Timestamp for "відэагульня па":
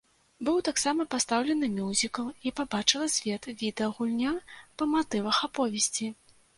3.63-4.93